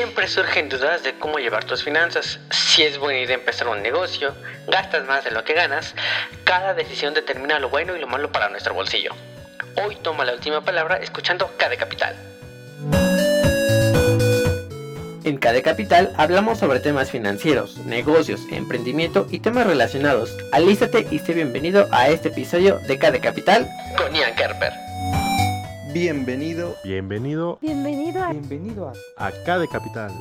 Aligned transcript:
Siempre 0.00 0.28
surgen 0.28 0.70
dudas 0.70 1.02
de 1.02 1.12
cómo 1.18 1.38
llevar 1.38 1.64
tus 1.64 1.84
finanzas. 1.84 2.40
Si 2.50 2.82
es 2.82 2.96
buena 2.96 3.20
idea 3.20 3.34
empezar 3.34 3.68
un 3.68 3.82
negocio, 3.82 4.34
gastas 4.66 5.04
más 5.04 5.24
de 5.24 5.30
lo 5.30 5.44
que 5.44 5.52
ganas, 5.52 5.94
cada 6.44 6.72
decisión 6.72 7.12
determina 7.12 7.58
lo 7.58 7.68
bueno 7.68 7.94
y 7.94 8.00
lo 8.00 8.06
malo 8.06 8.32
para 8.32 8.48
nuestro 8.48 8.72
bolsillo. 8.72 9.10
Hoy 9.76 9.96
toma 9.96 10.24
la 10.24 10.32
última 10.32 10.64
palabra 10.64 10.96
escuchando 10.96 11.48
KD 11.58 11.76
Capital. 11.78 12.16
En 15.24 15.36
KD 15.36 15.62
Capital 15.62 16.14
hablamos 16.16 16.58
sobre 16.58 16.80
temas 16.80 17.10
financieros, 17.10 17.76
negocios, 17.84 18.40
emprendimiento 18.50 19.26
y 19.30 19.40
temas 19.40 19.66
relacionados. 19.66 20.34
Alístate 20.52 21.08
y 21.10 21.18
sé 21.18 21.34
bienvenido 21.34 21.88
a 21.92 22.08
este 22.08 22.28
episodio 22.28 22.78
de 22.88 22.98
KD 22.98 23.20
Capital 23.20 23.68
con 23.98 24.14
Ian 24.14 24.34
Kerper. 24.34 24.89
Bienvenido. 25.92 26.76
Bienvenido. 26.84 27.58
Bienvenido 27.60 28.22
a. 28.22 28.30
Bienvenido 28.30 28.88
a. 28.88 29.26
Acá 29.26 29.58
de 29.58 29.66
Capital. 29.66 30.12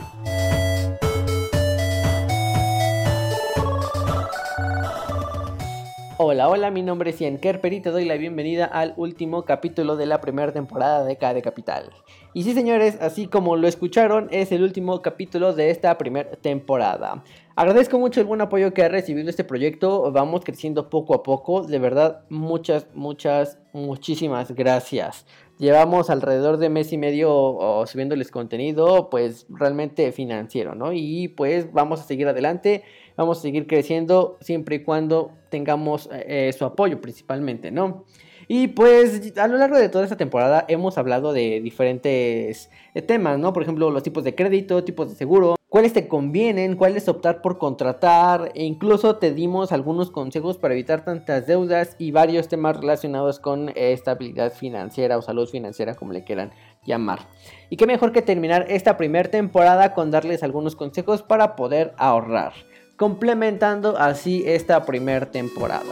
Hola, 6.18 6.50
hola, 6.50 6.72
mi 6.72 6.82
nombre 6.82 7.12
es 7.12 7.22
Ian 7.22 7.38
Kerper 7.38 7.72
y 7.72 7.82
te 7.82 7.92
doy 7.92 8.06
la 8.06 8.16
bienvenida 8.16 8.66
al 8.66 8.94
último 8.98 9.46
capítulo 9.46 9.96
de 9.96 10.08
la 10.08 10.20
primera 10.20 10.52
temporada 10.52 11.06
de 11.06 11.18
KD 11.18 11.42
Capital. 11.44 11.92
Y 12.34 12.44
sí, 12.44 12.54
señores, 12.54 12.98
así 13.00 13.28
como 13.28 13.56
lo 13.56 13.68
escucharon, 13.68 14.28
es 14.32 14.52
el 14.52 14.64
último 14.64 15.04
capítulo 15.04 15.54
de 15.54 15.70
esta 15.70 15.98
primera 16.00 16.32
temporada. 16.32 17.24
Agradezco 17.56 18.00
mucho 18.00 18.20
el 18.22 18.28
buen 18.28 18.42
apoyo 18.42 18.74
que 18.74 18.84
ha 18.84 18.90
recibido 18.90 19.30
este 19.30 19.44
proyecto. 19.44 20.12
Vamos 20.12 20.44
creciendo 20.44 20.90
poco 20.90 21.14
a 21.14 21.24
poco. 21.24 21.64
De 21.64 21.78
verdad, 21.78 22.26
muchas, 22.30 22.88
muchas, 22.94 23.60
muchísimas 23.72 24.52
gracias. 24.52 25.26
Llevamos 25.60 26.10
alrededor 26.10 26.56
de 26.56 26.70
mes 26.70 26.94
y 26.94 26.98
medio 26.98 27.84
subiéndoles 27.86 28.32
contenido, 28.32 29.10
pues 29.10 29.46
realmente 29.50 30.14
financiero, 30.14 30.74
¿no? 30.74 30.94
Y 30.94 31.28
pues 31.28 31.74
vamos 31.74 32.00
a 32.00 32.04
seguir 32.04 32.30
adelante, 32.30 32.84
vamos 33.18 33.40
a 33.40 33.42
seguir 33.42 33.68
creciendo 33.68 34.38
siempre 34.40 34.78
y 34.78 34.84
cuando 34.84 35.34
tengamos 35.50 36.08
eh, 36.14 36.50
su 36.58 36.64
apoyo 36.64 37.02
principalmente, 37.02 37.72
¿no? 37.72 38.06
Y 38.52 38.70
pues 38.70 39.38
a 39.38 39.48
lo 39.48 39.58
largo 39.58 39.78
de 39.78 39.90
toda 39.90 40.04
esta 40.04 40.18
temporada 40.18 40.66
hemos 40.68 40.98
hablado 40.98 41.34
de 41.34 41.62
diferentes 41.62 42.72
eh, 42.96 43.02
temas, 43.04 43.38
¿no? 43.38 43.54
Por 43.54 43.62
ejemplo, 43.62 43.92
los 43.92 44.02
tipos 44.02 44.24
de 44.24 44.34
crédito, 44.34 44.84
tipos 44.84 45.08
de 45.08 45.16
seguro, 45.16 45.56
cuáles 45.70 45.94
te 45.94 46.08
convienen, 46.08 46.76
cuáles 46.76 47.08
optar 47.08 47.44
por 47.44 47.60
contratar, 47.60 48.52
e 48.56 48.64
incluso 48.64 49.18
te 49.18 49.36
dimos 49.36 49.72
algunos 49.72 50.10
consejos 50.10 50.58
para 50.58 50.74
evitar 50.74 51.06
tantas 51.06 51.46
deudas 51.46 51.96
y 52.00 52.10
varios 52.10 52.48
temas 52.48 52.76
relacionados 52.76 53.38
con 53.38 53.72
estabilidad 53.76 54.52
financiera 54.52 55.20
o 55.20 55.22
salud 55.22 55.48
financiera, 55.48 55.94
como 55.94 56.12
le 56.12 56.24
quieran 56.24 56.52
llamar. 56.84 57.28
Y 57.70 57.78
qué 57.78 57.86
mejor 57.86 58.12
que 58.12 58.24
terminar 58.24 58.66
esta 58.68 58.98
primera 58.98 59.30
temporada 59.30 59.94
con 59.94 60.10
darles 60.10 60.42
algunos 60.42 60.76
consejos 60.76 61.22
para 61.22 61.56
poder 61.56 61.94
ahorrar, 61.98 62.54
complementando 62.98 63.96
así 63.96 64.42
esta 64.48 64.88
primera 64.88 65.30
temporada. 65.30 65.86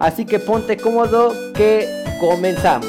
Así 0.00 0.24
que 0.24 0.38
ponte 0.38 0.78
cómodo 0.78 1.34
que 1.52 1.86
comenzamos. 2.18 2.88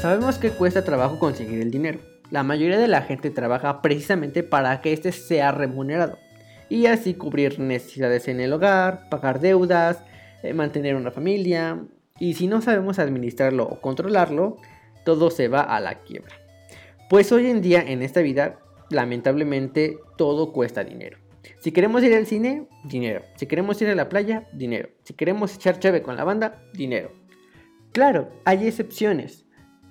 Sabemos 0.00 0.38
que 0.38 0.50
cuesta 0.50 0.84
trabajo 0.84 1.18
conseguir 1.18 1.60
el 1.60 1.72
dinero. 1.72 1.98
La 2.30 2.44
mayoría 2.44 2.78
de 2.78 2.86
la 2.86 3.02
gente 3.02 3.30
trabaja 3.30 3.82
precisamente 3.82 4.44
para 4.44 4.80
que 4.80 4.92
éste 4.92 5.10
sea 5.10 5.50
remunerado 5.50 6.18
y 6.68 6.86
así 6.86 7.14
cubrir 7.14 7.58
necesidades 7.58 8.28
en 8.28 8.38
el 8.38 8.52
hogar, 8.52 9.08
pagar 9.08 9.40
deudas, 9.40 10.04
eh, 10.44 10.52
mantener 10.54 10.94
una 10.94 11.10
familia, 11.10 11.80
y 12.18 12.34
si 12.34 12.46
no 12.46 12.62
sabemos 12.62 12.98
administrarlo 12.98 13.64
o 13.64 13.80
controlarlo, 13.80 14.56
todo 15.04 15.30
se 15.30 15.48
va 15.48 15.60
a 15.60 15.80
la 15.80 16.02
quiebra. 16.02 16.34
Pues 17.08 17.30
hoy 17.30 17.48
en 17.48 17.62
día 17.62 17.82
en 17.86 18.02
esta 18.02 18.20
vida, 18.20 18.58
lamentablemente, 18.90 19.98
todo 20.16 20.52
cuesta 20.52 20.82
dinero. 20.82 21.18
Si 21.58 21.72
queremos 21.72 22.02
ir 22.02 22.14
al 22.14 22.26
cine, 22.26 22.66
dinero. 22.84 23.22
Si 23.36 23.46
queremos 23.46 23.80
ir 23.80 23.88
a 23.88 23.94
la 23.94 24.08
playa, 24.08 24.48
dinero. 24.52 24.88
Si 25.04 25.14
queremos 25.14 25.54
echar 25.54 25.78
cheve 25.78 26.02
con 26.02 26.16
la 26.16 26.24
banda, 26.24 26.62
dinero. 26.72 27.12
Claro, 27.92 28.30
hay 28.44 28.66
excepciones. 28.66 29.46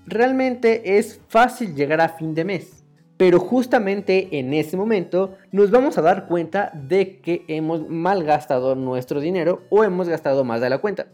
Realmente 0.06 0.98
es 0.98 1.22
fácil 1.30 1.76
llegar 1.76 2.02
a 2.02 2.10
fin 2.10 2.34
de 2.34 2.46
mes. 2.46 2.84
Pero 3.18 3.40
justamente 3.40 4.38
en 4.38 4.54
ese 4.54 4.76
momento 4.76 5.38
nos 5.54 5.72
vamos 5.72 5.98
a 5.98 6.02
dar 6.02 6.28
cuenta 6.28 6.72
de 6.74 7.22
que 7.22 7.46
hemos 7.48 7.88
malgastado 7.88 8.76
nuestro 8.76 9.22
dinero 9.22 9.64
o 9.70 9.86
hemos 9.86 10.10
gastado 10.10 10.44
más 10.44 10.60
de 10.60 10.70
la 10.70 10.80
cuenta 10.80 11.08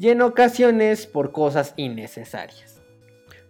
y 0.00 0.08
en 0.08 0.22
ocasiones 0.22 1.06
por 1.06 1.30
cosas 1.30 1.74
innecesarias. 1.76 2.80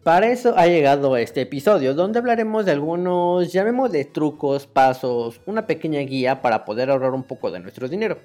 Para 0.03 0.33
eso 0.33 0.59
ha 0.59 0.67
llegado 0.67 1.17
este 1.17 1.43
episodio 1.43 1.95
donde 1.95 2.19
hablaremos 2.19 2.65
de 2.65 2.73
algunos, 2.73 3.53
llamémosle 3.53 4.05
trucos, 4.07 4.67
pasos, 4.67 5.41
una 5.47 5.69
pequeña 5.69 6.01
guía 6.01 6.43
para 6.43 6.65
poder 6.65 6.91
ahorrar 6.91 7.13
un 7.13 7.23
poco 7.23 7.53
de 7.53 7.61
nuestro 7.61 7.87
dinero. 7.87 8.19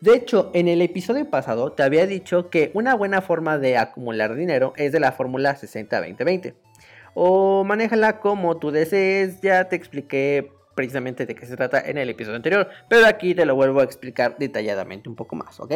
De 0.00 0.14
hecho, 0.14 0.52
en 0.54 0.68
el 0.68 0.82
episodio 0.82 1.28
pasado 1.28 1.72
te 1.72 1.82
había 1.82 2.06
dicho 2.06 2.48
que 2.48 2.70
una 2.74 2.94
buena 2.94 3.22
forma 3.22 3.58
de 3.58 3.76
acumular 3.76 4.36
dinero 4.36 4.72
es 4.76 4.92
de 4.92 5.00
la 5.00 5.10
fórmula 5.10 5.56
60-20-20. 5.56 6.54
O 7.14 7.64
manéjala 7.64 8.20
como 8.20 8.58
tú 8.58 8.70
desees, 8.70 9.40
ya 9.40 9.68
te 9.68 9.74
expliqué 9.74 10.52
precisamente 10.74 11.26
de 11.26 11.34
qué 11.34 11.46
se 11.46 11.56
trata 11.56 11.80
en 11.80 11.98
el 11.98 12.08
episodio 12.08 12.36
anterior, 12.36 12.68
pero 12.88 13.06
aquí 13.06 13.34
te 13.34 13.46
lo 13.46 13.54
vuelvo 13.54 13.80
a 13.80 13.84
explicar 13.84 14.36
detalladamente 14.38 15.08
un 15.08 15.14
poco 15.14 15.36
más, 15.36 15.60
¿ok? 15.60 15.72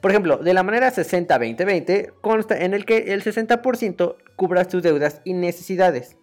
Por 0.00 0.10
ejemplo, 0.10 0.38
de 0.38 0.54
la 0.54 0.62
manera 0.62 0.92
60-20-20 0.92 2.12
consta 2.20 2.58
en 2.58 2.74
el 2.74 2.84
que 2.84 3.12
el 3.12 3.22
60% 3.22 4.16
cubras 4.36 4.68
tus 4.68 4.82
deudas 4.82 5.20
y 5.24 5.32
necesidades. 5.32 6.16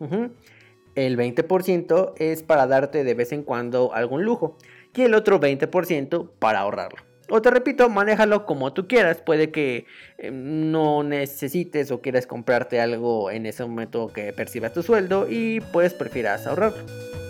El 0.95 1.17
20% 1.17 2.13
es 2.17 2.43
para 2.43 2.67
darte 2.67 3.03
de 3.03 3.13
vez 3.13 3.31
en 3.31 3.43
cuando 3.43 3.93
algún 3.93 4.23
lujo 4.23 4.57
y 4.93 5.01
el 5.01 5.13
otro 5.13 5.39
20% 5.39 6.29
para 6.39 6.59
ahorrarlo. 6.59 7.03
O 7.29 7.41
te 7.41 7.49
repito, 7.49 7.89
manéjalo 7.89 8.45
como 8.45 8.73
tú 8.73 8.87
quieras. 8.87 9.21
Puede 9.21 9.51
que 9.51 9.85
eh, 10.17 10.31
no 10.31 11.03
necesites 11.03 11.91
o 11.91 12.01
quieras 12.01 12.27
comprarte 12.27 12.79
algo 12.79 13.31
en 13.31 13.45
ese 13.45 13.65
momento 13.65 14.07
que 14.13 14.31
percibas 14.31 14.73
tu 14.73 14.83
sueldo 14.83 15.27
y 15.29 15.59
pues 15.73 15.93
prefieras 15.93 16.45
ahorrarlo. 16.45 17.24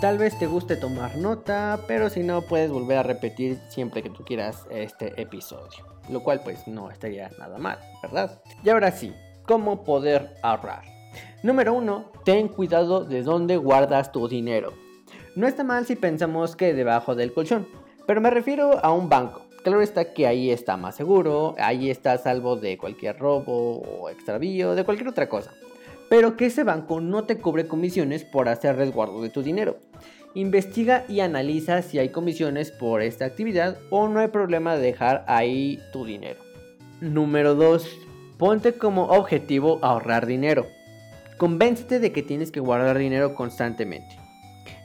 Tal 0.00 0.16
vez 0.16 0.38
te 0.38 0.46
guste 0.46 0.76
tomar 0.76 1.18
nota, 1.18 1.80
pero 1.86 2.08
si 2.08 2.22
no 2.22 2.40
puedes 2.40 2.70
volver 2.70 2.96
a 2.96 3.02
repetir 3.02 3.60
siempre 3.68 4.02
que 4.02 4.08
tú 4.08 4.24
quieras 4.24 4.66
este 4.70 5.20
episodio. 5.20 5.84
Lo 6.08 6.22
cual 6.22 6.40
pues 6.42 6.66
no 6.66 6.90
estaría 6.90 7.30
nada 7.38 7.58
mal, 7.58 7.78
¿verdad? 8.02 8.40
Y 8.64 8.70
ahora 8.70 8.92
sí, 8.92 9.12
¿cómo 9.46 9.84
poder 9.84 10.36
ahorrar? 10.42 10.84
Número 11.42 11.74
1. 11.74 12.12
Ten 12.24 12.48
cuidado 12.48 13.04
de 13.04 13.22
dónde 13.22 13.58
guardas 13.58 14.10
tu 14.10 14.26
dinero. 14.26 14.72
No 15.36 15.46
está 15.46 15.64
mal 15.64 15.84
si 15.84 15.96
pensamos 15.96 16.56
que 16.56 16.72
debajo 16.72 17.14
del 17.14 17.34
colchón, 17.34 17.68
pero 18.06 18.22
me 18.22 18.30
refiero 18.30 18.82
a 18.82 18.94
un 18.94 19.10
banco. 19.10 19.42
Claro 19.62 19.82
está 19.82 20.14
que 20.14 20.26
ahí 20.26 20.50
está 20.50 20.78
más 20.78 20.96
seguro, 20.96 21.54
ahí 21.58 21.90
está 21.90 22.16
salvo 22.16 22.56
de 22.56 22.78
cualquier 22.78 23.18
robo 23.18 23.82
o 23.82 24.08
extravío, 24.08 24.74
de 24.74 24.84
cualquier 24.84 25.08
otra 25.08 25.28
cosa 25.28 25.52
pero 26.10 26.36
que 26.36 26.46
ese 26.46 26.64
banco 26.64 27.00
no 27.00 27.22
te 27.22 27.38
cobre 27.38 27.68
comisiones 27.68 28.24
por 28.24 28.48
hacer 28.48 28.74
resguardo 28.74 29.22
de 29.22 29.30
tu 29.30 29.44
dinero. 29.44 29.78
Investiga 30.34 31.04
y 31.08 31.20
analiza 31.20 31.82
si 31.82 32.00
hay 32.00 32.08
comisiones 32.08 32.72
por 32.72 33.00
esta 33.00 33.26
actividad 33.26 33.78
o 33.90 34.08
no 34.08 34.18
hay 34.18 34.26
problema 34.26 34.74
de 34.74 34.82
dejar 34.82 35.24
ahí 35.28 35.78
tu 35.92 36.04
dinero. 36.04 36.40
Número 37.00 37.54
2. 37.54 37.88
Ponte 38.38 38.72
como 38.72 39.04
objetivo 39.04 39.78
ahorrar 39.82 40.26
dinero. 40.26 40.66
Convéncete 41.38 42.00
de 42.00 42.10
que 42.10 42.24
tienes 42.24 42.50
que 42.50 42.58
guardar 42.58 42.98
dinero 42.98 43.36
constantemente. 43.36 44.18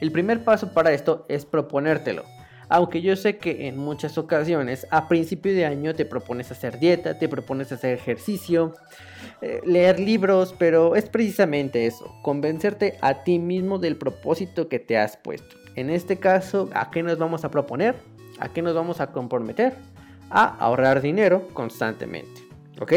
El 0.00 0.12
primer 0.12 0.44
paso 0.44 0.72
para 0.72 0.92
esto 0.92 1.26
es 1.28 1.44
proponértelo. 1.44 2.22
Aunque 2.68 3.00
yo 3.00 3.14
sé 3.14 3.38
que 3.38 3.68
en 3.68 3.78
muchas 3.78 4.18
ocasiones 4.18 4.86
a 4.90 5.08
principio 5.08 5.52
de 5.52 5.66
año 5.66 5.94
te 5.94 6.04
propones 6.04 6.50
hacer 6.50 6.78
dieta, 6.78 7.18
te 7.18 7.28
propones 7.28 7.70
hacer 7.70 7.94
ejercicio, 7.94 8.74
eh, 9.40 9.60
leer 9.64 10.00
libros, 10.00 10.54
pero 10.58 10.96
es 10.96 11.08
precisamente 11.08 11.86
eso, 11.86 12.12
convencerte 12.22 12.98
a 13.00 13.22
ti 13.22 13.38
mismo 13.38 13.78
del 13.78 13.96
propósito 13.96 14.68
que 14.68 14.78
te 14.78 14.98
has 14.98 15.16
puesto. 15.16 15.56
En 15.76 15.90
este 15.90 16.18
caso, 16.18 16.68
¿a 16.74 16.90
qué 16.90 17.02
nos 17.02 17.18
vamos 17.18 17.44
a 17.44 17.50
proponer? 17.50 17.94
¿A 18.38 18.52
qué 18.52 18.62
nos 18.62 18.74
vamos 18.74 19.00
a 19.00 19.12
comprometer? 19.12 19.74
A 20.30 20.44
ahorrar 20.58 21.00
dinero 21.00 21.48
constantemente. 21.52 22.42
¿Ok? 22.80 22.92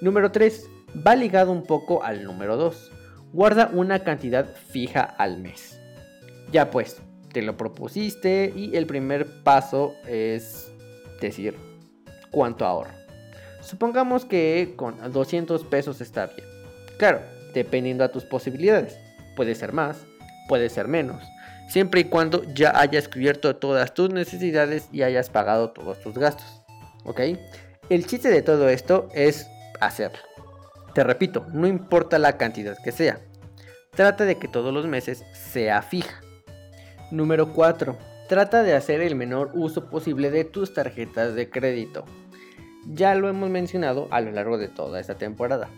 Número 0.00 0.30
3. 0.30 0.68
Va 1.06 1.14
ligado 1.14 1.52
un 1.52 1.62
poco 1.62 2.02
al 2.02 2.24
número 2.24 2.56
2. 2.56 2.92
Guarda 3.32 3.70
una 3.72 4.00
cantidad 4.00 4.54
fija 4.56 5.02
al 5.02 5.38
mes. 5.38 5.80
Ya 6.52 6.70
pues, 6.70 7.00
te 7.32 7.42
lo 7.42 7.56
propusiste 7.56 8.52
y 8.54 8.76
el 8.76 8.86
primer 8.86 9.42
paso 9.42 9.94
es 10.06 10.70
decir 11.20 11.56
cuánto 12.30 12.66
ahorro. 12.66 12.92
Supongamos 13.60 14.24
que 14.24 14.74
con 14.76 15.12
200 15.12 15.64
pesos 15.64 16.00
está 16.00 16.26
bien. 16.26 16.46
Claro, 16.98 17.20
dependiendo 17.54 18.04
a 18.04 18.12
tus 18.12 18.24
posibilidades. 18.24 18.98
Puede 19.36 19.54
ser 19.54 19.72
más, 19.72 20.06
puede 20.48 20.68
ser 20.68 20.88
menos. 20.88 21.22
Siempre 21.68 22.00
y 22.00 22.04
cuando 22.04 22.42
ya 22.54 22.78
hayas 22.78 23.08
cubierto 23.08 23.54
todas 23.56 23.94
tus 23.94 24.10
necesidades 24.10 24.88
y 24.92 25.02
hayas 25.02 25.30
pagado 25.30 25.70
todos 25.70 26.00
tus 26.00 26.14
gastos. 26.14 26.62
¿Ok? 27.04 27.20
El 27.88 28.06
chiste 28.06 28.28
de 28.28 28.42
todo 28.42 28.68
esto 28.68 29.08
es 29.14 29.46
hacerlo. 29.80 30.18
Te 30.94 31.04
repito, 31.04 31.46
no 31.52 31.66
importa 31.66 32.18
la 32.18 32.36
cantidad 32.36 32.76
que 32.82 32.92
sea. 32.92 33.20
Trata 33.92 34.24
de 34.24 34.36
que 34.36 34.48
todos 34.48 34.72
los 34.74 34.86
meses 34.86 35.24
sea 35.32 35.82
fija. 35.82 36.20
Número 37.10 37.52
4. 37.52 37.96
Trata 38.28 38.62
de 38.62 38.74
hacer 38.74 39.00
el 39.00 39.16
menor 39.16 39.50
uso 39.54 39.90
posible 39.90 40.30
de 40.30 40.44
tus 40.44 40.72
tarjetas 40.72 41.34
de 41.34 41.50
crédito. 41.50 42.04
Ya 42.86 43.16
lo 43.16 43.28
hemos 43.28 43.50
mencionado 43.50 44.06
a 44.12 44.20
lo 44.20 44.30
largo 44.30 44.58
de 44.58 44.68
toda 44.68 45.00
esta 45.00 45.16
temporada. 45.16 45.68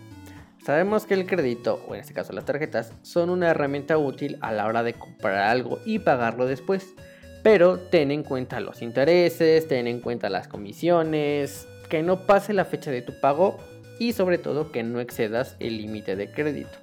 Sabemos 0.63 1.05
que 1.05 1.15
el 1.15 1.25
crédito, 1.25 1.83
o 1.87 1.95
en 1.95 2.01
este 2.01 2.13
caso 2.13 2.33
las 2.33 2.45
tarjetas, 2.45 2.93
son 3.01 3.31
una 3.31 3.49
herramienta 3.49 3.97
útil 3.97 4.37
a 4.41 4.51
la 4.51 4.67
hora 4.67 4.83
de 4.83 4.93
comprar 4.93 5.37
algo 5.37 5.79
y 5.85 5.99
pagarlo 5.99 6.45
después. 6.45 6.93
Pero 7.41 7.79
ten 7.79 8.11
en 8.11 8.21
cuenta 8.21 8.59
los 8.59 8.83
intereses, 8.83 9.67
ten 9.67 9.87
en 9.87 10.01
cuenta 10.01 10.29
las 10.29 10.47
comisiones, 10.47 11.67
que 11.89 12.03
no 12.03 12.27
pase 12.27 12.53
la 12.53 12.65
fecha 12.65 12.91
de 12.91 13.01
tu 13.01 13.19
pago 13.19 13.57
y 13.99 14.13
sobre 14.13 14.37
todo 14.37 14.71
que 14.71 14.83
no 14.83 14.99
excedas 14.99 15.55
el 15.59 15.77
límite 15.77 16.15
de 16.15 16.31
crédito. 16.31 16.77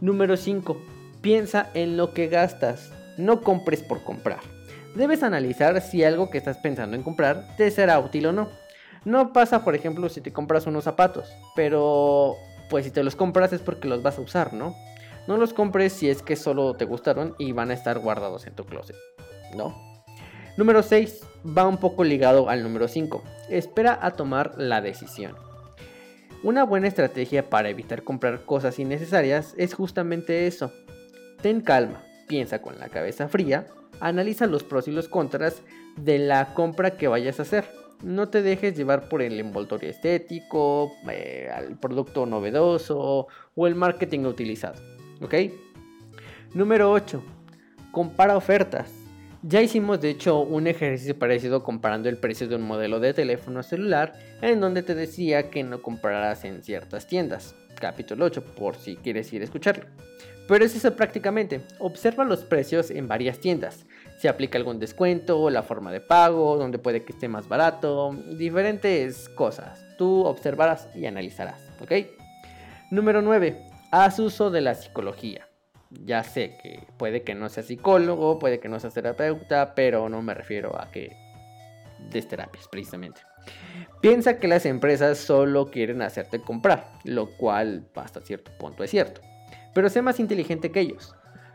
Número 0.00 0.36
5. 0.36 0.76
Piensa 1.22 1.70
en 1.72 1.96
lo 1.96 2.12
que 2.12 2.26
gastas. 2.26 2.93
No 3.16 3.40
compres 3.40 3.82
por 3.82 4.02
comprar. 4.02 4.40
Debes 4.94 5.22
analizar 5.22 5.80
si 5.80 6.04
algo 6.04 6.30
que 6.30 6.38
estás 6.38 6.58
pensando 6.58 6.96
en 6.96 7.02
comprar 7.02 7.56
te 7.56 7.70
será 7.70 7.98
útil 7.98 8.26
o 8.26 8.32
no. 8.32 8.48
No 9.04 9.32
pasa, 9.32 9.64
por 9.64 9.74
ejemplo, 9.74 10.08
si 10.08 10.20
te 10.20 10.32
compras 10.32 10.66
unos 10.66 10.84
zapatos, 10.84 11.28
pero 11.54 12.36
pues 12.70 12.84
si 12.86 12.90
te 12.90 13.02
los 13.02 13.16
compras 13.16 13.52
es 13.52 13.60
porque 13.60 13.88
los 13.88 14.02
vas 14.02 14.18
a 14.18 14.22
usar, 14.22 14.54
¿no? 14.54 14.74
No 15.26 15.36
los 15.36 15.52
compres 15.52 15.92
si 15.92 16.08
es 16.08 16.22
que 16.22 16.36
solo 16.36 16.74
te 16.74 16.84
gustaron 16.84 17.34
y 17.38 17.52
van 17.52 17.70
a 17.70 17.74
estar 17.74 17.98
guardados 17.98 18.46
en 18.46 18.54
tu 18.54 18.64
closet, 18.64 18.96
¿no? 19.56 19.74
Número 20.56 20.82
6 20.82 21.20
va 21.56 21.66
un 21.66 21.78
poco 21.78 22.04
ligado 22.04 22.48
al 22.48 22.62
número 22.62 22.88
5. 22.88 23.22
Espera 23.50 23.98
a 24.00 24.12
tomar 24.12 24.54
la 24.56 24.80
decisión. 24.80 25.34
Una 26.42 26.62
buena 26.64 26.88
estrategia 26.88 27.48
para 27.50 27.70
evitar 27.70 28.04
comprar 28.04 28.44
cosas 28.44 28.78
innecesarias 28.78 29.54
es 29.56 29.74
justamente 29.74 30.46
eso. 30.46 30.72
Ten 31.42 31.60
calma, 31.60 32.04
piensa 32.26 32.60
con 32.60 32.78
la 32.78 32.88
cabeza 32.88 33.28
fría, 33.28 33.66
analiza 34.00 34.46
los 34.46 34.64
pros 34.64 34.88
y 34.88 34.92
los 34.92 35.08
contras 35.08 35.62
de 35.96 36.18
la 36.18 36.54
compra 36.54 36.96
que 36.96 37.08
vayas 37.08 37.38
a 37.38 37.42
hacer 37.42 37.64
no 38.04 38.28
te 38.28 38.42
dejes 38.42 38.76
llevar 38.76 39.08
por 39.08 39.22
el 39.22 39.40
envoltorio 39.40 39.90
estético, 39.90 40.92
eh, 41.10 41.50
el 41.66 41.76
producto 41.76 42.26
novedoso 42.26 43.26
o 43.54 43.66
el 43.66 43.74
marketing 43.74 44.20
utilizado. 44.20 44.80
¿Ok? 45.22 45.34
Número 46.52 46.92
8. 46.92 47.22
Compara 47.90 48.36
ofertas. 48.36 48.92
Ya 49.42 49.60
hicimos 49.60 50.00
de 50.00 50.10
hecho 50.10 50.40
un 50.40 50.66
ejercicio 50.66 51.18
parecido 51.18 51.62
comparando 51.62 52.08
el 52.08 52.16
precio 52.16 52.48
de 52.48 52.56
un 52.56 52.62
modelo 52.62 52.98
de 53.00 53.12
teléfono 53.12 53.62
celular 53.62 54.14
en 54.40 54.60
donde 54.60 54.82
te 54.82 54.94
decía 54.94 55.50
que 55.50 55.62
no 55.62 55.82
compraras 55.82 56.44
en 56.44 56.62
ciertas 56.62 57.06
tiendas. 57.06 57.54
Capítulo 57.78 58.24
8 58.26 58.44
por 58.56 58.76
si 58.76 58.96
quieres 58.96 59.32
ir 59.32 59.42
a 59.42 59.44
escucharlo. 59.44 59.84
Pero 60.46 60.64
es 60.64 60.76
eso 60.76 60.94
prácticamente. 60.94 61.62
Observa 61.78 62.24
los 62.24 62.44
precios 62.44 62.90
en 62.90 63.08
varias 63.08 63.38
tiendas 63.38 63.86
si 64.18 64.28
aplica 64.28 64.58
algún 64.58 64.78
descuento, 64.78 65.50
la 65.50 65.62
forma 65.62 65.92
de 65.92 66.00
pago, 66.00 66.56
donde 66.56 66.78
puede 66.78 67.04
que 67.04 67.12
esté 67.12 67.28
más 67.28 67.48
barato, 67.48 68.16
diferentes 68.38 69.28
cosas. 69.28 69.84
Tú 69.98 70.24
observarás 70.24 70.88
y 70.94 71.06
analizarás, 71.06 71.70
¿ok? 71.80 71.92
Número 72.90 73.22
9. 73.22 73.70
Haz 73.90 74.18
uso 74.18 74.50
de 74.50 74.60
la 74.60 74.74
psicología. 74.74 75.46
Ya 75.90 76.22
sé 76.24 76.56
que 76.62 76.86
puede 76.96 77.22
que 77.22 77.34
no 77.34 77.48
sea 77.48 77.62
psicólogo, 77.62 78.38
puede 78.38 78.60
que 78.60 78.68
no 78.68 78.80
sea 78.80 78.90
terapeuta, 78.90 79.74
pero 79.74 80.08
no 80.08 80.22
me 80.22 80.34
refiero 80.34 80.80
a 80.80 80.90
que 80.90 81.16
des 82.10 82.26
terapias 82.26 82.68
precisamente. 82.68 83.20
Piensa 84.00 84.38
que 84.38 84.48
las 84.48 84.66
empresas 84.66 85.18
solo 85.18 85.70
quieren 85.70 86.02
hacerte 86.02 86.40
comprar, 86.40 86.92
lo 87.04 87.36
cual 87.36 87.86
hasta 87.94 88.20
cierto 88.20 88.50
punto 88.58 88.82
es 88.84 88.90
cierto. 88.90 89.20
Pero 89.74 89.88
sé 89.88 90.00
más 90.00 90.20
inteligente 90.20 90.70
que 90.70 90.80
ellos 90.80 91.14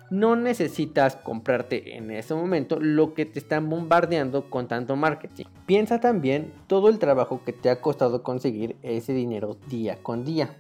no 0.10 0.36
necesitas 0.36 1.16
comprarte 1.16 1.96
en 1.96 2.12
ese 2.12 2.34
momento 2.34 2.80
lo 2.80 3.14
que 3.14 3.26
te 3.26 3.40
están 3.40 3.70
bombardeando 3.70 4.50
con 4.50 4.68
tanto 4.68 4.96
marketing. 4.96 5.46
Piensa 5.66 6.00
también 6.00 6.52
todo 6.68 6.90
el 6.90 7.00
trabajo 7.00 7.44
que 7.46 7.54
te 7.54 7.70
ha 7.70 7.82
costado 7.82 8.24
conseguir 8.24 8.76
ese 8.82 9.14
dinero 9.14 9.58
día 9.68 9.98
con 10.02 10.26
día. 10.26 10.58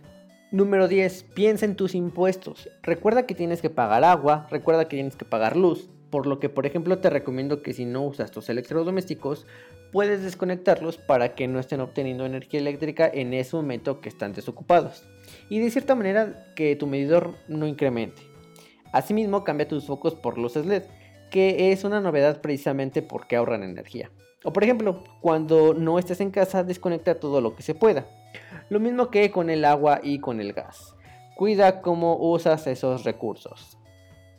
Número 0.51 0.87
10. 0.87 1.23
Piensa 1.35 1.65
en 1.65 1.75
tus 1.75 1.95
impuestos. 1.95 2.69
Recuerda 2.81 3.25
que 3.25 3.35
tienes 3.35 3.61
que 3.61 3.69
pagar 3.69 4.03
agua, 4.03 4.47
recuerda 4.49 4.85
que 4.85 4.97
tienes 4.97 5.15
que 5.15 5.25
pagar 5.25 5.55
luz, 5.55 5.89
por 6.09 6.27
lo 6.27 6.39
que 6.39 6.49
por 6.49 6.65
ejemplo 6.65 6.99
te 6.99 7.09
recomiendo 7.09 7.61
que 7.61 7.73
si 7.73 7.85
no 7.85 8.03
usas 8.03 8.31
tus 8.31 8.49
electrodomésticos, 8.49 9.45
puedes 9.91 10.23
desconectarlos 10.23 10.97
para 10.97 11.35
que 11.35 11.47
no 11.47 11.59
estén 11.59 11.81
obteniendo 11.81 12.25
energía 12.25 12.59
eléctrica 12.59 13.09
en 13.11 13.33
ese 13.33 13.55
momento 13.55 14.01
que 14.01 14.09
están 14.09 14.33
desocupados. 14.33 15.03
Y 15.49 15.59
de 15.59 15.71
cierta 15.71 15.95
manera 15.95 16.53
que 16.55 16.75
tu 16.75 16.87
medidor 16.87 17.35
no 17.47 17.67
incremente. 17.67 18.21
Asimismo, 18.91 19.43
cambia 19.43 19.67
tus 19.67 19.85
focos 19.85 20.15
por 20.15 20.37
luces 20.37 20.65
LED, 20.65 20.83
que 21.29 21.71
es 21.71 21.83
una 21.83 22.01
novedad 22.01 22.41
precisamente 22.41 23.01
porque 23.01 23.35
ahorran 23.35 23.63
energía. 23.63 24.11
O 24.43 24.53
por 24.53 24.63
ejemplo, 24.63 25.03
cuando 25.21 25.73
no 25.73 25.99
estés 25.99 26.21
en 26.21 26.31
casa, 26.31 26.63
desconecta 26.63 27.19
todo 27.19 27.41
lo 27.41 27.55
que 27.55 27.63
se 27.63 27.75
pueda. 27.75 28.07
Lo 28.69 28.79
mismo 28.79 29.09
que 29.09 29.31
con 29.31 29.49
el 29.49 29.65
agua 29.65 29.99
y 30.01 30.19
con 30.19 30.39
el 30.39 30.53
gas. 30.53 30.95
Cuida 31.35 31.81
cómo 31.81 32.17
usas 32.17 32.67
esos 32.67 33.03
recursos. 33.03 33.77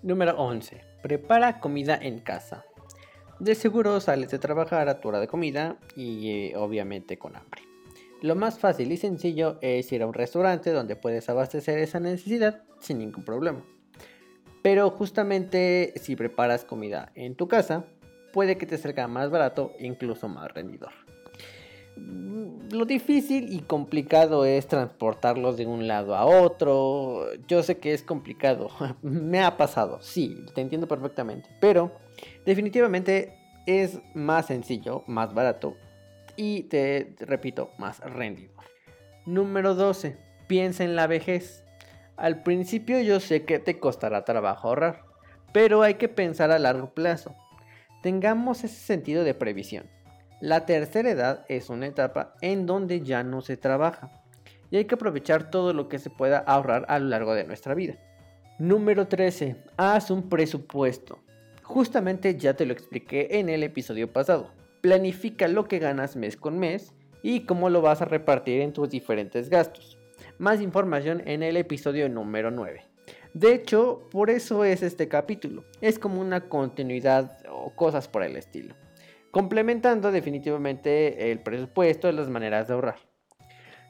Número 0.02 0.36
11. 0.38 0.89
Prepara 1.02 1.60
comida 1.60 1.98
en 2.00 2.18
casa. 2.18 2.64
De 3.38 3.54
seguro 3.54 4.00
sales 4.00 4.30
de 4.30 4.38
trabajar 4.38 4.88
a 4.88 5.00
tu 5.00 5.08
hora 5.08 5.18
de 5.18 5.28
comida 5.28 5.78
y 5.96 6.30
eh, 6.30 6.56
obviamente 6.56 7.18
con 7.18 7.36
hambre. 7.36 7.62
Lo 8.20 8.34
más 8.34 8.58
fácil 8.58 8.92
y 8.92 8.98
sencillo 8.98 9.58
es 9.62 9.90
ir 9.92 10.02
a 10.02 10.06
un 10.06 10.12
restaurante 10.12 10.72
donde 10.72 10.94
puedes 10.94 11.30
abastecer 11.30 11.78
esa 11.78 12.00
necesidad 12.00 12.64
sin 12.80 12.98
ningún 12.98 13.24
problema. 13.24 13.64
Pero 14.62 14.90
justamente 14.90 15.94
si 15.96 16.16
preparas 16.16 16.66
comida 16.66 17.12
en 17.14 17.34
tu 17.34 17.48
casa, 17.48 17.86
puede 18.34 18.58
que 18.58 18.66
te 18.66 18.76
salga 18.76 19.08
más 19.08 19.30
barato 19.30 19.72
e 19.78 19.86
incluso 19.86 20.28
más 20.28 20.52
rendidor. 20.52 20.92
Mm, 21.96 22.72
lo 22.72 22.84
difícil 22.84 23.52
y 23.52 23.60
complicado 23.60 24.44
es 24.44 24.66
transportarlos 24.66 25.56
de 25.56 25.66
un 25.66 25.88
lado 25.88 26.14
a 26.14 26.24
otro. 26.24 27.26
Yo 27.46 27.62
sé 27.62 27.78
que 27.78 27.92
es 27.92 28.02
complicado, 28.02 28.68
me 29.02 29.42
ha 29.42 29.56
pasado, 29.56 30.00
sí, 30.00 30.44
te 30.54 30.60
entiendo 30.60 30.88
perfectamente. 30.88 31.48
Pero 31.60 31.92
definitivamente 32.46 33.34
es 33.66 34.00
más 34.14 34.46
sencillo, 34.46 35.04
más 35.06 35.34
barato 35.34 35.76
y 36.36 36.62
te 36.64 37.14
repito, 37.20 37.70
más 37.78 38.00
rendidor. 38.00 38.64
Número 39.26 39.74
12. 39.74 40.16
Piensa 40.46 40.84
en 40.84 40.96
la 40.96 41.06
vejez. 41.06 41.64
Al 42.16 42.42
principio 42.42 43.00
yo 43.00 43.20
sé 43.20 43.44
que 43.44 43.58
te 43.58 43.78
costará 43.78 44.24
trabajo 44.24 44.68
ahorrar, 44.68 45.04
pero 45.52 45.82
hay 45.82 45.94
que 45.94 46.08
pensar 46.08 46.50
a 46.50 46.58
largo 46.58 46.94
plazo. 46.94 47.34
Tengamos 48.02 48.64
ese 48.64 48.76
sentido 48.76 49.24
de 49.24 49.34
previsión. 49.34 49.86
La 50.40 50.64
tercera 50.64 51.10
edad 51.10 51.44
es 51.48 51.68
una 51.68 51.86
etapa 51.86 52.34
en 52.40 52.64
donde 52.64 53.02
ya 53.02 53.22
no 53.22 53.42
se 53.42 53.58
trabaja 53.58 54.10
y 54.70 54.78
hay 54.78 54.86
que 54.86 54.94
aprovechar 54.94 55.50
todo 55.50 55.74
lo 55.74 55.90
que 55.90 55.98
se 55.98 56.08
pueda 56.08 56.38
ahorrar 56.38 56.86
a 56.88 56.98
lo 56.98 57.08
largo 57.08 57.34
de 57.34 57.44
nuestra 57.44 57.74
vida. 57.74 57.98
Número 58.58 59.06
13. 59.06 59.56
Haz 59.76 60.10
un 60.10 60.30
presupuesto. 60.30 61.18
Justamente 61.62 62.38
ya 62.38 62.54
te 62.54 62.64
lo 62.64 62.72
expliqué 62.72 63.28
en 63.32 63.50
el 63.50 63.62
episodio 63.62 64.10
pasado. 64.10 64.50
Planifica 64.80 65.46
lo 65.46 65.68
que 65.68 65.78
ganas 65.78 66.16
mes 66.16 66.38
con 66.38 66.58
mes 66.58 66.94
y 67.22 67.40
cómo 67.40 67.68
lo 67.68 67.82
vas 67.82 68.00
a 68.00 68.06
repartir 68.06 68.62
en 68.62 68.72
tus 68.72 68.88
diferentes 68.88 69.50
gastos. 69.50 69.98
Más 70.38 70.62
información 70.62 71.22
en 71.26 71.42
el 71.42 71.58
episodio 71.58 72.08
número 72.08 72.50
9. 72.50 72.80
De 73.34 73.52
hecho, 73.52 74.08
por 74.10 74.30
eso 74.30 74.64
es 74.64 74.82
este 74.82 75.06
capítulo. 75.06 75.64
Es 75.82 75.98
como 75.98 76.18
una 76.18 76.48
continuidad 76.48 77.44
o 77.50 77.74
cosas 77.74 78.08
por 78.08 78.22
el 78.22 78.36
estilo. 78.36 78.74
Complementando 79.30 80.10
definitivamente 80.10 81.30
el 81.30 81.40
presupuesto 81.40 82.08
y 82.08 82.12
las 82.12 82.28
maneras 82.28 82.68
de 82.68 82.74
ahorrar. 82.74 83.10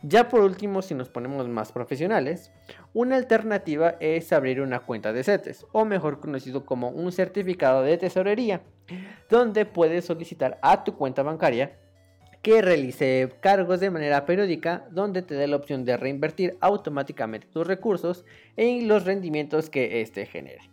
Ya 0.02 0.30
por 0.30 0.40
último, 0.40 0.80
si 0.80 0.94
nos 0.94 1.10
ponemos 1.10 1.46
más 1.48 1.72
profesionales, 1.72 2.52
una 2.94 3.16
alternativa 3.16 3.96
es 4.00 4.32
abrir 4.32 4.62
una 4.62 4.80
cuenta 4.80 5.12
de 5.12 5.22
CETES, 5.22 5.66
o 5.72 5.84
mejor 5.84 6.20
conocido 6.20 6.64
como 6.64 6.88
un 6.88 7.12
certificado 7.12 7.82
de 7.82 7.98
tesorería, 7.98 8.62
donde 9.28 9.66
puedes 9.66 10.06
solicitar 10.06 10.58
a 10.62 10.84
tu 10.84 10.96
cuenta 10.96 11.22
bancaria 11.22 11.78
que 12.40 12.62
realice 12.62 13.30
cargos 13.40 13.80
de 13.80 13.90
manera 13.90 14.24
periódica 14.24 14.86
donde 14.90 15.20
te 15.20 15.34
dé 15.34 15.46
la 15.46 15.56
opción 15.56 15.84
de 15.84 15.98
reinvertir 15.98 16.56
automáticamente 16.60 17.46
tus 17.48 17.66
recursos 17.66 18.24
en 18.56 18.88
los 18.88 19.04
rendimientos 19.04 19.68
que 19.68 20.00
éste 20.00 20.24
genere. 20.24 20.70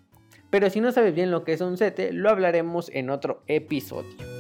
Pero 0.50 0.70
si 0.70 0.80
no 0.80 0.94
sabes 0.94 1.14
bien 1.14 1.32
lo 1.32 1.44
que 1.44 1.52
es 1.52 1.60
un 1.60 1.78
CETE, 1.78 2.14
lo 2.14 2.30
hablaremos 2.30 2.90
en 2.94 3.10
otro 3.10 3.44
episodio. 3.48 4.37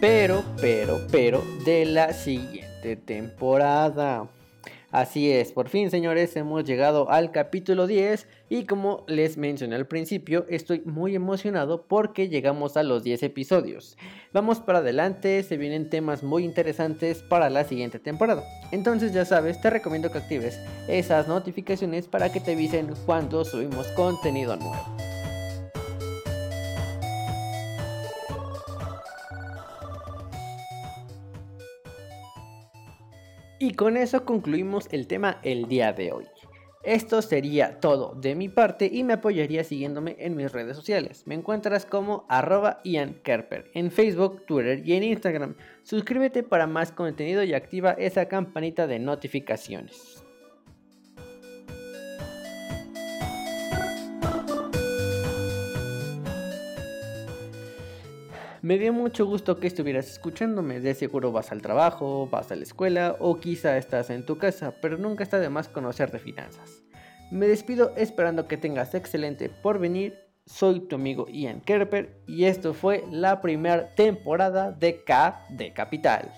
Pero, 0.00 0.44
pero, 0.60 1.00
pero, 1.10 1.42
de 1.64 1.84
la 1.84 2.12
siguiente 2.12 2.94
temporada. 2.94 4.28
Así 4.92 5.30
es, 5.30 5.52
por 5.52 5.68
fin 5.68 5.90
señores, 5.90 6.34
hemos 6.36 6.64
llegado 6.64 7.10
al 7.10 7.30
capítulo 7.30 7.86
10 7.86 8.26
y 8.48 8.64
como 8.64 9.04
les 9.06 9.36
mencioné 9.36 9.74
al 9.74 9.86
principio, 9.86 10.46
estoy 10.48 10.80
muy 10.86 11.14
emocionado 11.14 11.82
porque 11.82 12.28
llegamos 12.28 12.76
a 12.76 12.84
los 12.84 13.02
10 13.02 13.24
episodios. 13.24 13.98
Vamos 14.32 14.60
para 14.60 14.78
adelante, 14.78 15.42
se 15.42 15.58
vienen 15.58 15.90
temas 15.90 16.22
muy 16.22 16.44
interesantes 16.44 17.22
para 17.22 17.50
la 17.50 17.64
siguiente 17.64 17.98
temporada. 17.98 18.44
Entonces 18.70 19.12
ya 19.12 19.24
sabes, 19.24 19.60
te 19.60 19.68
recomiendo 19.68 20.10
que 20.10 20.18
actives 20.18 20.58
esas 20.88 21.28
notificaciones 21.28 22.06
para 22.06 22.32
que 22.32 22.40
te 22.40 22.52
avisen 22.52 22.94
cuando 23.04 23.44
subimos 23.44 23.88
contenido 23.88 24.56
nuevo. 24.56 25.07
Y 33.60 33.74
con 33.74 33.96
eso 33.96 34.24
concluimos 34.24 34.88
el 34.92 35.06
tema 35.08 35.40
el 35.42 35.66
día 35.66 35.92
de 35.92 36.12
hoy. 36.12 36.26
Esto 36.84 37.22
sería 37.22 37.80
todo 37.80 38.14
de 38.14 38.36
mi 38.36 38.48
parte 38.48 38.88
y 38.90 39.02
me 39.02 39.14
apoyaría 39.14 39.64
siguiéndome 39.64 40.16
en 40.20 40.36
mis 40.36 40.52
redes 40.52 40.76
sociales. 40.76 41.24
Me 41.26 41.34
encuentras 41.34 41.84
como 41.84 42.24
arroba 42.28 42.80
Ian 42.84 43.20
en 43.74 43.90
Facebook, 43.90 44.46
Twitter 44.46 44.82
y 44.86 44.94
en 44.94 45.02
Instagram. 45.02 45.56
Suscríbete 45.82 46.44
para 46.44 46.68
más 46.68 46.92
contenido 46.92 47.42
y 47.42 47.52
activa 47.52 47.92
esa 47.92 48.26
campanita 48.26 48.86
de 48.86 49.00
notificaciones. 49.00 50.24
Me 58.68 58.76
dio 58.76 58.92
mucho 58.92 59.24
gusto 59.24 59.58
que 59.58 59.66
estuvieras 59.66 60.10
escuchándome. 60.10 60.78
De 60.78 60.92
seguro 60.92 61.32
vas 61.32 61.52
al 61.52 61.62
trabajo, 61.62 62.28
vas 62.30 62.52
a 62.52 62.54
la 62.54 62.64
escuela 62.64 63.16
o 63.18 63.40
quizá 63.40 63.78
estás 63.78 64.10
en 64.10 64.26
tu 64.26 64.36
casa, 64.36 64.74
pero 64.82 64.98
nunca 64.98 65.24
está 65.24 65.38
de 65.38 65.48
más 65.48 65.70
conocer 65.70 66.10
de 66.10 66.18
finanzas. 66.18 66.82
Me 67.30 67.48
despido 67.48 67.94
esperando 67.96 68.46
que 68.46 68.58
tengas 68.58 68.94
excelente 68.94 69.48
por 69.48 69.78
venir. 69.78 70.18
Soy 70.44 70.80
tu 70.80 70.96
amigo 70.96 71.24
Ian 71.30 71.62
Kerper 71.62 72.20
y 72.26 72.44
esto 72.44 72.74
fue 72.74 73.04
la 73.10 73.40
primera 73.40 73.94
temporada 73.94 74.70
de 74.70 75.02
K 75.02 75.46
de 75.48 75.72
Capital. 75.72 76.30